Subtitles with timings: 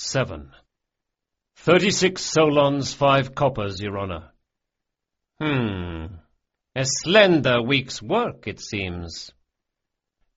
[0.00, 0.52] Seven.
[1.56, 4.30] Thirty-six solons, five coppers, Your Honour.
[5.40, 6.14] Hmm.
[6.76, 9.32] A slender week's work, it seems.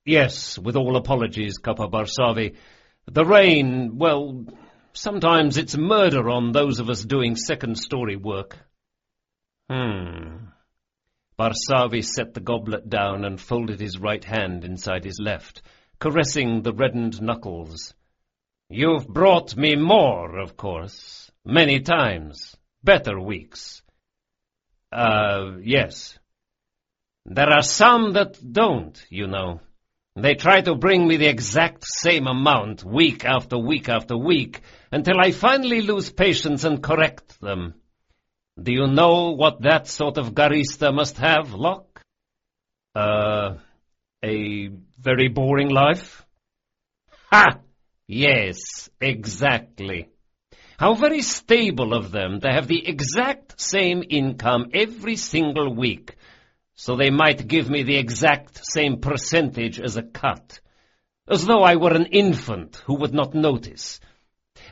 [0.03, 2.55] Yes, with all apologies, Capa Barsavi.
[3.05, 4.47] The rain, well,
[4.93, 8.57] sometimes it's murder on those of us doing second-story work.
[9.69, 10.47] Hmm.
[11.37, 15.61] Barsavi set the goblet down and folded his right hand inside his left,
[15.99, 17.93] caressing the reddened knuckles.
[18.73, 21.29] You've brought me more, of course.
[21.43, 22.55] Many times.
[22.81, 23.81] Better weeks.
[24.93, 26.17] Uh, yes.
[27.25, 29.59] There are some that don't, you know.
[30.15, 35.19] They try to bring me the exact same amount week after week after week until
[35.19, 37.73] I finally lose patience and correct them.
[38.61, 42.01] Do you know what that sort of garista must have, Locke?
[42.95, 43.55] Uh,
[44.23, 46.25] a very boring life?
[47.31, 47.59] Ha!
[48.13, 50.09] Yes, exactly.
[50.77, 56.17] How very stable of them to have the exact same income every single week,
[56.75, 60.59] so they might give me the exact same percentage as a cut,
[61.25, 64.01] as though I were an infant who would not notice.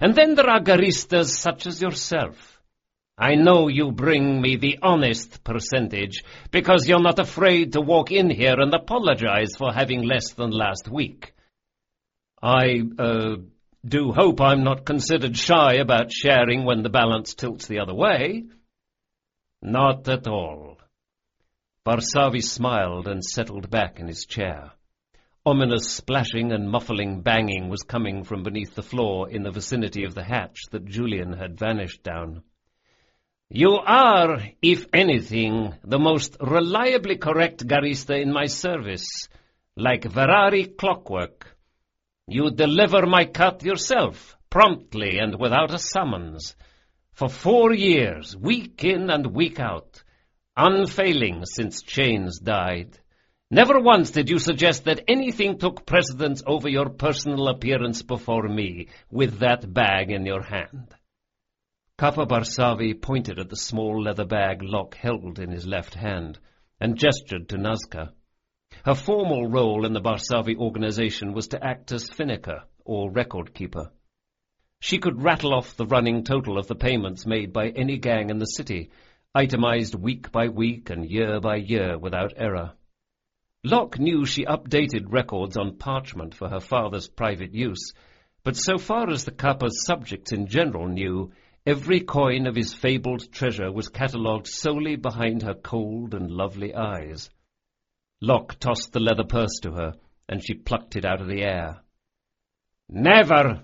[0.02, 2.60] And then there are garistas such as yourself.
[3.18, 8.30] I know you bring me the honest percentage because you're not afraid to walk in
[8.30, 11.34] here and apologize for having less than last week.
[12.42, 13.36] I, uh,
[13.86, 18.46] do hope I'm not considered shy about sharing when the balance tilts the other way.
[19.62, 20.78] Not at all.
[21.86, 24.72] Barsavi smiled and settled back in his chair.
[25.46, 30.14] Ominous splashing and muffling banging was coming from beneath the floor in the vicinity of
[30.14, 32.44] the hatch that Julian had vanished down.
[33.50, 39.28] You are, if anything, the most reliably correct garista in my service,
[39.76, 41.56] like Verrari clockwork.
[42.32, 46.56] You deliver my cut yourself, promptly and without a summons.
[47.14, 50.04] For four years, week in and week out,
[50.56, 53.00] unfailing since Chains died.
[53.52, 58.90] Never once did you suggest that anything took precedence over your personal appearance before me,
[59.10, 60.94] with that bag in your hand.
[61.98, 66.38] Capa Barsavi pointed at the small leather bag Locke held in his left hand,
[66.80, 68.12] and gestured to Nazca.
[68.86, 73.92] Her formal role in the Barsavi organization was to act as Finneker, or record keeper.
[74.80, 78.40] She could rattle off the running total of the payments made by any gang in
[78.40, 78.90] the city,
[79.36, 82.74] itemized week by week and year by year without error.
[83.64, 87.94] Locke knew she updated records on parchment for her father's private use,
[88.44, 91.32] but so far as the Capa's subjects in general knew,
[91.66, 97.30] every coin of his fabled treasure was catalogued solely behind her cold and lovely eyes.
[98.22, 99.94] Locke tossed the leather purse to her,
[100.28, 101.82] and she plucked it out of the air.
[102.90, 103.62] Never,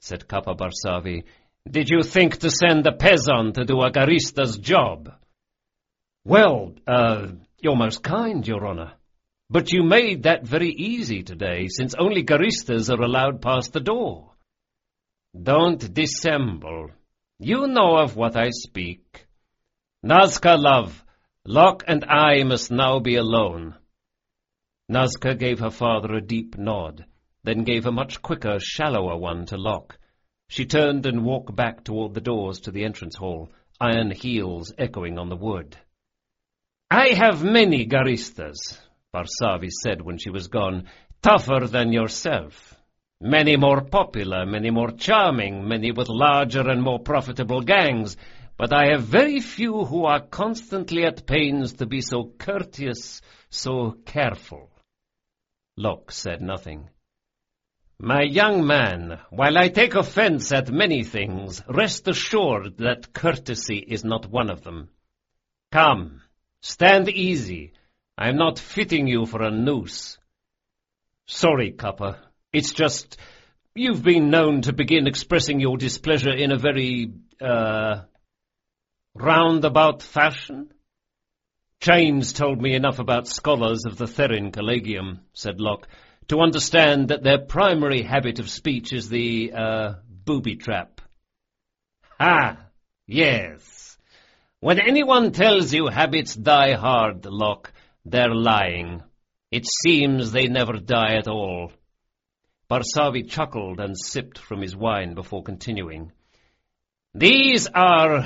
[0.00, 1.24] said Capa Barsavi,
[1.70, 5.12] did you think to send a peasant to do a garista's job?
[6.24, 7.28] Well, uh,
[7.60, 8.94] you're most kind, Your Honor.
[9.48, 14.32] But you made that very easy today, since only garistas are allowed past the door.
[15.40, 16.90] Don't dissemble.
[17.38, 19.26] You know of what I speak.
[20.04, 21.04] Nazca, love,
[21.44, 23.76] Locke and I must now be alone.
[24.90, 27.06] Nazca gave her father a deep nod,
[27.44, 29.96] then gave a much quicker, shallower one to Locke.
[30.48, 33.50] She turned and walked back toward the doors to the entrance hall,
[33.80, 35.76] iron heels echoing on the wood.
[36.90, 38.78] I have many garistas,
[39.14, 40.88] Barsavi said when she was gone,
[41.22, 42.74] tougher than yourself.
[43.20, 48.16] Many more popular, many more charming, many with larger and more profitable gangs,
[48.58, 53.92] but I have very few who are constantly at pains to be so courteous, so
[54.04, 54.71] careful.
[55.76, 56.90] Locke said nothing.
[57.98, 64.04] My young man, while I take offence at many things, rest assured that courtesy is
[64.04, 64.88] not one of them.
[65.70, 66.20] Come,
[66.60, 67.72] stand easy.
[68.18, 70.18] I am not fitting you for a noose.
[71.26, 72.18] Sorry, Capa.
[72.52, 73.16] It's just,
[73.74, 78.02] you've been known to begin expressing your displeasure in a very, uh,
[79.14, 80.72] roundabout fashion.
[81.82, 85.88] Chains told me enough about scholars of the Therin Collegium, said Locke,
[86.28, 91.00] to understand that their primary habit of speech is the, uh, booby trap.
[92.20, 92.56] Ha!
[93.08, 93.98] Yes.
[94.60, 97.72] When anyone tells you habits die hard, Locke,
[98.04, 99.02] they're lying.
[99.50, 101.72] It seems they never die at all.
[102.70, 106.12] Barsavi chuckled and sipped from his wine before continuing.
[107.12, 108.24] These are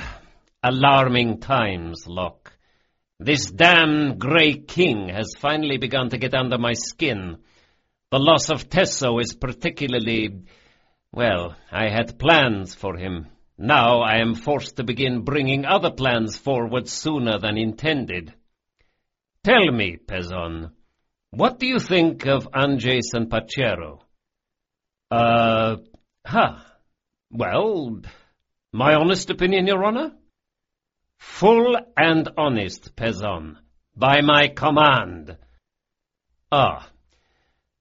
[0.62, 2.52] alarming times, Locke.
[3.18, 7.38] This damn Grey King has finally begun to get under my skin.
[8.10, 10.42] The loss of Tesso is particularly
[11.12, 13.28] Well, I had plans for him.
[13.56, 18.34] Now I am forced to begin bringing other plans forward sooner than intended.
[19.42, 20.72] Tell me, Pezon,
[21.30, 24.00] what do you think of Anjais and Pachero?
[25.10, 25.76] Uh,
[26.26, 26.56] huh.
[27.30, 28.02] Well,
[28.72, 30.12] my honest opinion, Your Honor?
[31.40, 33.58] Full and honest, Pezon,
[33.94, 35.36] by my command.
[36.50, 36.88] Ah,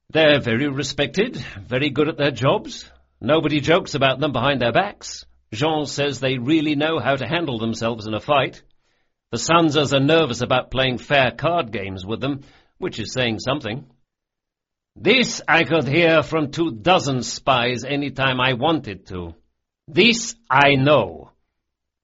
[0.09, 2.91] they're very respected, very good at their jobs.
[3.21, 5.25] Nobody jokes about them behind their backs.
[5.53, 8.61] Jean says they really know how to handle themselves in a fight.
[9.31, 12.41] The Sanzas are nervous about playing fair card games with them,
[12.77, 13.85] which is saying something.
[14.97, 19.33] This I could hear from two dozen spies any time I wanted to.
[19.87, 21.31] This I know.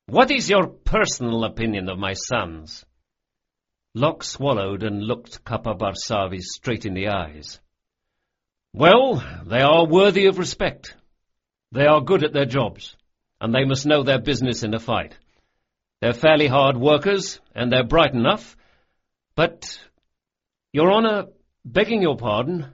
[0.08, 2.86] What is your personal opinion of my sons?
[3.94, 7.60] Locke swallowed and looked Capa Barsavi straight in the eyes.
[8.74, 10.96] Well, they are worthy of respect.
[11.72, 12.96] They are good at their jobs
[13.42, 15.18] and they must know their business in a fight.
[16.00, 18.56] They're fairly hard workers, and they're bright enough,
[19.36, 19.80] but,
[20.72, 21.26] Your Honour,
[21.66, 22.68] begging your pardon,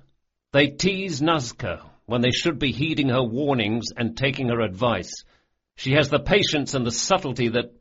[0.51, 5.11] they tease Nazca when they should be heeding her warnings and taking her advice.
[5.77, 7.71] She has the patience and the subtlety that...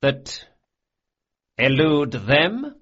[0.00, 0.44] that...
[1.58, 2.76] elude them?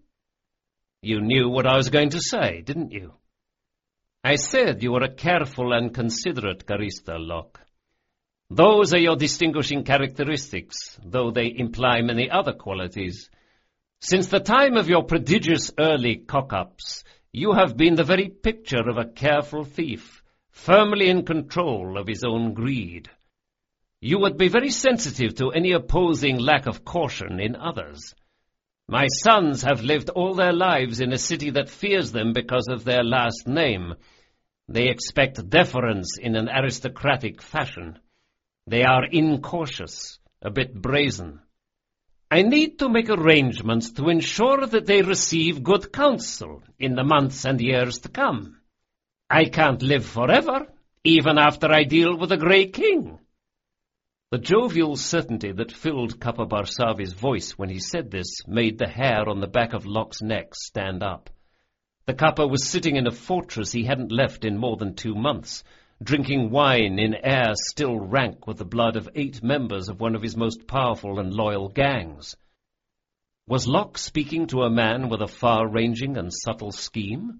[1.00, 3.14] You knew what I was going to say, didn't you?
[4.22, 7.60] I said you were a careful and considerate garista, Locke.
[8.50, 13.30] Those are your distinguishing characteristics, though they imply many other qualities.
[14.00, 18.98] Since the time of your prodigious early cock-ups, you have been the very picture of
[18.98, 23.08] a careful thief, firmly in control of his own greed.
[24.06, 28.14] You would be very sensitive to any opposing lack of caution in others.
[28.86, 32.84] My sons have lived all their lives in a city that fears them because of
[32.84, 33.94] their last name.
[34.68, 37.98] They expect deference in an aristocratic fashion.
[38.66, 41.40] They are incautious, a bit brazen.
[42.30, 47.46] I need to make arrangements to ensure that they receive good counsel in the months
[47.46, 48.60] and years to come.
[49.30, 50.66] I can't live forever,
[51.04, 53.18] even after I deal with the Grey King.
[54.34, 59.28] The jovial certainty that filled Capa Barsavi's voice when he said this made the hair
[59.28, 61.30] on the back of Locke's neck stand up.
[62.06, 65.62] The Capa was sitting in a fortress he hadn't left in more than two months,
[66.02, 70.22] drinking wine in air still rank with the blood of eight members of one of
[70.22, 72.34] his most powerful and loyal gangs.
[73.46, 77.38] Was Locke speaking to a man with a far-ranging and subtle scheme?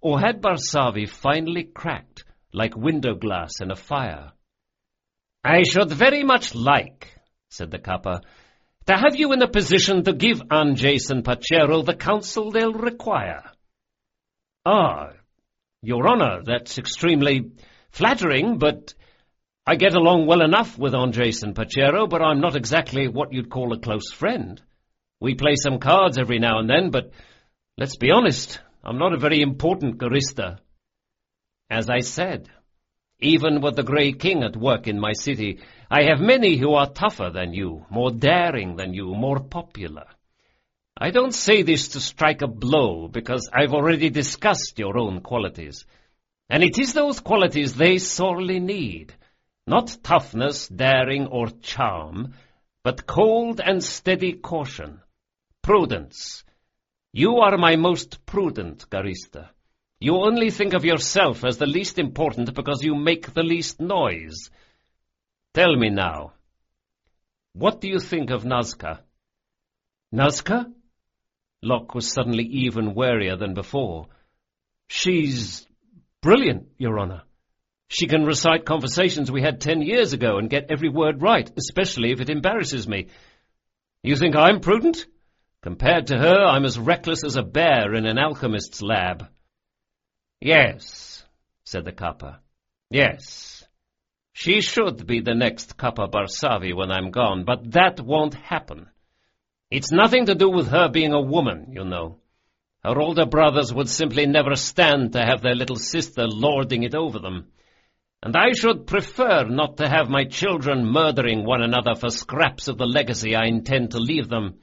[0.00, 4.32] Or had Barsavi finally cracked, like window glass in a fire?
[5.44, 7.08] I should very much like,
[7.50, 8.22] said the Capa,
[8.86, 13.44] to have you in a position to give and Pachero the counsel they'll require.
[14.64, 15.10] Ah,
[15.82, 17.52] Your Honour, that's extremely...
[17.92, 18.94] Flattering, but
[19.66, 23.50] I get along well enough with Anjais and Pachero, but I'm not exactly what you'd
[23.50, 24.60] call a close friend.
[25.20, 27.10] We play some cards every now and then, but
[27.76, 30.58] let's be honest, I'm not a very important Garista.
[31.68, 32.48] As I said,
[33.22, 35.60] even with the Grey King at work in my city,
[35.90, 40.06] I have many who are tougher than you, more daring than you, more popular.
[40.96, 45.86] I don't say this to strike a blow, because I've already discussed your own qualities.
[46.50, 49.14] And it is those qualities they sorely need.
[49.66, 52.34] Not toughness, daring, or charm,
[52.82, 55.00] but cold and steady caution.
[55.62, 56.44] Prudence.
[57.12, 59.50] You are my most prudent, Garista.
[60.02, 64.50] You only think of yourself as the least important because you make the least noise.
[65.54, 66.32] Tell me now,
[67.52, 68.98] what do you think of Nazca?
[70.12, 70.72] Nazca?
[71.62, 74.08] Locke was suddenly even warier than before.
[74.88, 75.64] She's
[76.20, 77.22] Brilliant, Your Honour.
[77.86, 82.10] She can recite conversations we had ten years ago and get every word right, especially
[82.10, 83.06] if it embarrasses me.
[84.02, 85.06] You think I'm prudent?
[85.62, 89.28] Compared to her, I'm as reckless as a bear in an alchemist's lab.
[90.44, 91.24] Yes,
[91.62, 92.40] said the Capa.
[92.90, 93.64] Yes.
[94.32, 98.88] She should be the next Capa Barsavi when I'm gone, but that won't happen.
[99.70, 102.18] It's nothing to do with her being a woman, you know.
[102.82, 107.20] Her older brothers would simply never stand to have their little sister lording it over
[107.20, 107.52] them.
[108.20, 112.78] And I should prefer not to have my children murdering one another for scraps of
[112.78, 114.58] the legacy I intend to leave them,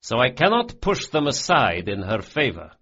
[0.00, 2.72] so I cannot push them aside in her favor.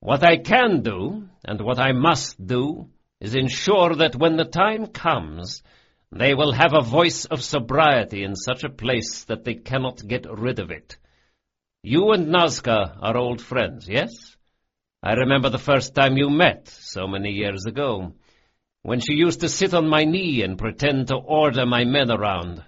[0.00, 2.88] What I can do, and what I must do,
[3.20, 5.62] is ensure that when the time comes,
[6.10, 10.26] they will have a voice of sobriety in such a place that they cannot get
[10.28, 10.96] rid of it.
[11.82, 14.10] You and Nazca are old friends, yes?
[15.02, 18.14] I remember the first time you met, so many years ago.
[18.82, 22.64] when she used to sit on my knee and pretend to order my men around.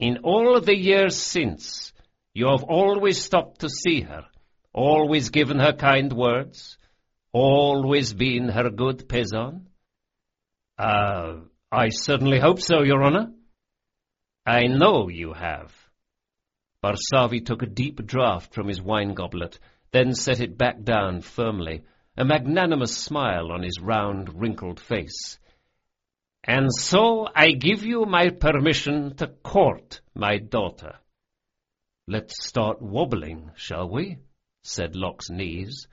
[0.00, 1.92] In all the years since,
[2.34, 4.24] you have always stopped to see her,
[4.72, 6.78] always given her kind words,
[7.32, 9.66] always been her good paysan?
[10.78, 13.32] Uh, I certainly hope so, Your Honour.
[14.46, 15.72] I know you have.
[16.82, 19.58] Barsavi took a deep draught from his wine goblet,
[19.92, 21.82] then set it back down firmly,
[22.16, 25.38] a magnanimous smile on his round, wrinkled face.
[26.42, 30.94] And so I give you my permission to court my daughter.
[32.08, 34.18] Let's start wobbling, shall we?
[34.62, 35.86] Said Locke's knees.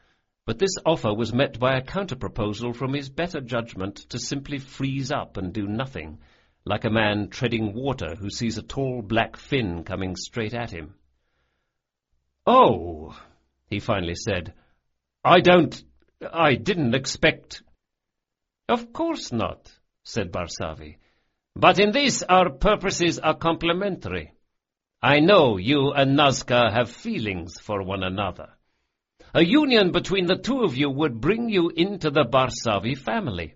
[0.45, 5.11] But this offer was met by a counter-proposal from his better judgment to simply freeze
[5.11, 6.19] up and do nothing,
[6.65, 10.95] like a man treading water who sees a tall black fin coming straight at him.
[12.45, 13.19] Oh,
[13.67, 14.53] he finally said,
[15.23, 15.83] I don't,
[16.33, 17.61] I didn't expect...
[18.69, 19.71] Of course not,
[20.03, 20.97] said Barsavi.
[21.55, 24.33] But in this our purposes are complementary.
[25.01, 28.56] I know you and Nazca have feelings for one another.
[29.37, 33.53] A union between the two of you would bring you into the Barsavi family.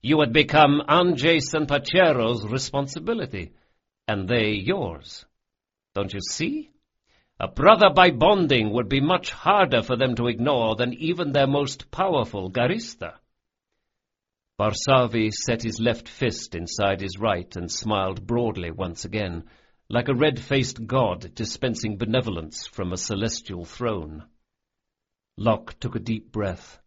[0.00, 3.52] You would become Anjais and Pachero's responsibility,
[4.08, 5.26] and they yours.
[5.94, 6.70] Don't you see?
[7.38, 11.46] A brother by bonding would be much harder for them to ignore than even their
[11.46, 13.16] most powerful Garista.
[14.58, 19.44] Barsavi set his left fist inside his right and smiled broadly once again,
[19.90, 24.24] like a red-faced god dispensing benevolence from a celestial throne.
[25.42, 26.78] Locke took a deep breath.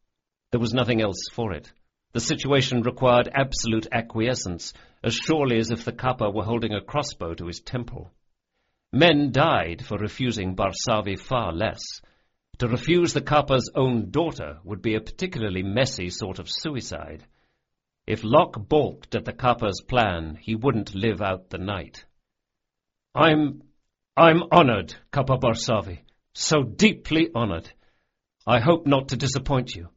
[0.51, 1.73] There was nothing else for it.
[2.11, 7.33] The situation required absolute acquiescence, as surely as if the Capa were holding a crossbow
[7.33, 8.11] to his temple.
[8.91, 11.81] Men died for refusing Barsavi far less.
[12.59, 17.25] To refuse the Capa's own daughter would be a particularly messy sort of suicide.
[18.05, 22.05] If Locke balked at the Capa's plan, he wouldn't live out the night.
[23.15, 23.63] I'm...
[24.15, 26.01] I'm honored, Capa Barsavi.
[26.35, 27.71] So deeply honored.
[28.45, 29.89] I hope not to disappoint you.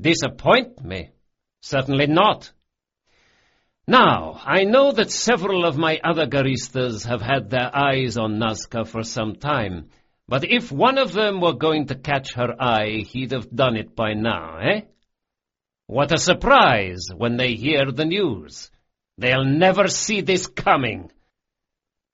[0.00, 1.10] Disappoint me?
[1.60, 2.52] Certainly not.
[3.86, 8.86] Now, I know that several of my other Garistas have had their eyes on Nazca
[8.86, 9.88] for some time,
[10.28, 13.96] but if one of them were going to catch her eye, he'd have done it
[13.96, 14.80] by now, eh?
[15.86, 18.70] What a surprise when they hear the news.
[19.16, 21.10] They'll never see this coming.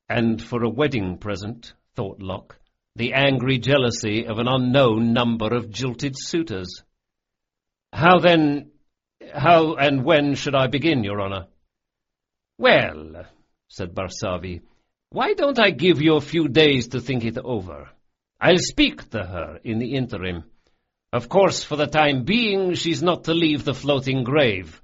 [0.08, 2.56] And for a wedding present, thought Locke,
[2.96, 6.82] the angry jealousy of an unknown number of jilted suitors.
[7.92, 8.70] How then,
[9.32, 11.46] how and when should I begin, Your Honour?
[12.56, 13.24] Well,
[13.68, 14.60] said Barsavi,
[15.10, 17.88] why don't I give you a few days to think it over?
[18.40, 20.44] I'll speak to her in the interim.
[21.12, 24.80] Of course, for the time being, she's not to leave the floating grave.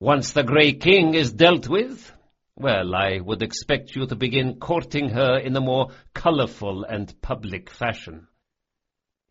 [0.00, 2.10] Once the Grey King is dealt with,
[2.56, 7.68] well, I would expect you to begin courting her in a more colourful and public
[7.68, 8.28] fashion.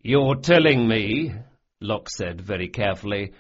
[0.02, 1.34] You're telling me,
[1.80, 3.34] Locke said very carefully,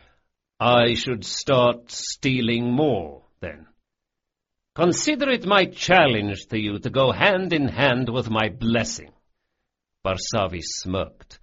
[0.59, 3.67] I should start stealing more, then.
[4.73, 9.11] Consider it my challenge to you to go hand in hand with my blessing.
[10.05, 11.39] Barsavi smirked.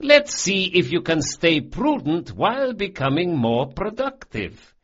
[0.00, 4.74] Let's see if you can stay prudent while becoming more productive.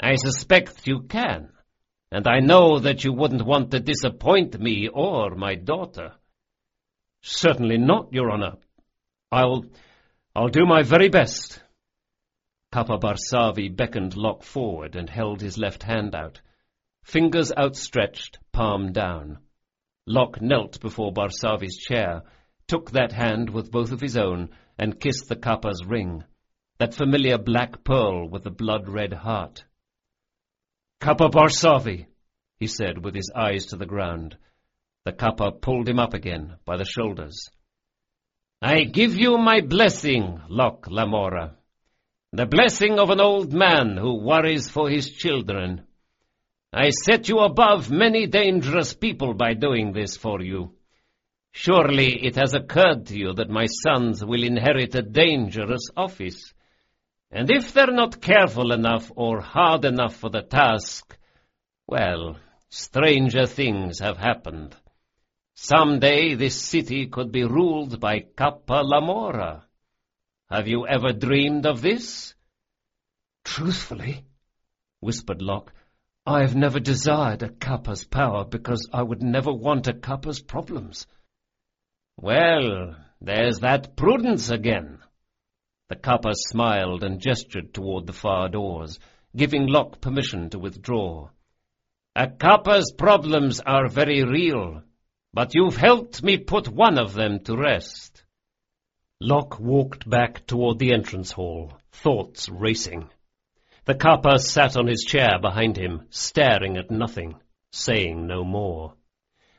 [0.00, 1.52] I suspect you can
[2.12, 6.12] and I know that you wouldn't want to disappoint me or my daughter.
[7.22, 8.56] Certainly not, Your Honour.
[9.32, 9.64] I'll...
[10.34, 11.62] I'll do my very best.
[12.70, 16.40] Capa Barsavi beckoned Locke forward and held his left hand out.
[17.04, 19.38] Fingers outstretched, palm down.
[20.06, 22.22] Locke knelt before Barsavi's chair,
[22.66, 26.24] took that hand with both of his own, and kissed the Capa's ring,
[26.78, 29.64] that familiar black pearl with the blood-red heart.
[31.02, 32.06] Capa Barsavi,
[32.60, 34.36] he said with his eyes to the ground.
[35.04, 37.50] The Capa pulled him up again by the shoulders.
[38.62, 41.56] I give you my blessing, Locke Lamora.
[42.32, 45.82] The blessing of an old man who worries for his children.
[46.72, 50.76] I set you above many dangerous people by doing this for you.
[51.50, 56.54] Surely it has occurred to you that my sons will inherit a dangerous office.
[57.32, 61.16] And if they're not careful enough or hard enough for the task,
[61.86, 62.36] well,
[62.68, 64.76] stranger things have happened.
[65.54, 69.64] Some day this city could be ruled by Capa Lamora.
[70.50, 72.34] Have you ever dreamed of this?
[73.44, 74.26] Truthfully,
[75.00, 75.72] whispered Locke,
[76.26, 81.06] I have never desired a Capa's power because I would never want a Capa's problems.
[82.18, 84.98] Well, there's that prudence again.
[85.92, 88.98] The Capa smiled and gestured toward the far doors,
[89.36, 91.28] giving Locke permission to withdraw.
[92.16, 94.84] A Capa's problems are very real,
[95.34, 98.24] but you've helped me put one of them to rest.
[99.20, 103.10] Locke walked back toward the entrance hall, thoughts racing.
[103.84, 107.34] The Capa sat on his chair behind him, staring at nothing,
[107.70, 108.94] saying no more.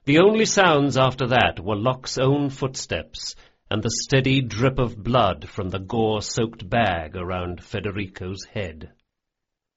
[0.06, 3.36] The only sounds after that were Locke's own footsteps
[3.70, 8.92] and the steady drip of blood from the gore-soaked bag around Federico's head.